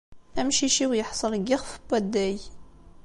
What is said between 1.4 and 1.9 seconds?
yixef n